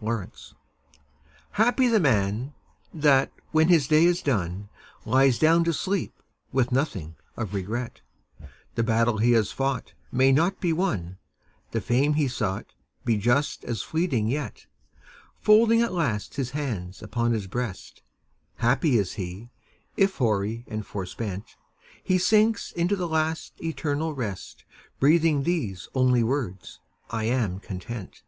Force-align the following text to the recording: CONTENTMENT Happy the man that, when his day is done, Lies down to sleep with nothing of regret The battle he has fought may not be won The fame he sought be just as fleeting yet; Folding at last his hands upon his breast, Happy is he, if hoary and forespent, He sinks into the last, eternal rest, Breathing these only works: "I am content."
CONTENTMENT 0.00 0.54
Happy 1.50 1.86
the 1.86 2.00
man 2.00 2.54
that, 2.94 3.30
when 3.50 3.68
his 3.68 3.86
day 3.86 4.06
is 4.06 4.22
done, 4.22 4.70
Lies 5.04 5.38
down 5.38 5.62
to 5.64 5.74
sleep 5.74 6.22
with 6.52 6.72
nothing 6.72 7.16
of 7.36 7.52
regret 7.52 8.00
The 8.76 8.82
battle 8.82 9.18
he 9.18 9.32
has 9.32 9.52
fought 9.52 9.92
may 10.10 10.32
not 10.32 10.58
be 10.58 10.72
won 10.72 11.18
The 11.72 11.82
fame 11.82 12.14
he 12.14 12.28
sought 12.28 12.72
be 13.04 13.18
just 13.18 13.62
as 13.66 13.82
fleeting 13.82 14.26
yet; 14.28 14.64
Folding 15.38 15.82
at 15.82 15.92
last 15.92 16.36
his 16.36 16.52
hands 16.52 17.02
upon 17.02 17.32
his 17.32 17.46
breast, 17.46 18.00
Happy 18.56 18.96
is 18.96 19.12
he, 19.12 19.50
if 19.98 20.16
hoary 20.16 20.64
and 20.66 20.86
forespent, 20.86 21.56
He 22.02 22.16
sinks 22.16 22.72
into 22.72 22.96
the 22.96 23.06
last, 23.06 23.62
eternal 23.62 24.14
rest, 24.14 24.64
Breathing 24.98 25.42
these 25.42 25.90
only 25.94 26.22
works: 26.22 26.80
"I 27.10 27.24
am 27.24 27.60
content." 27.60 28.22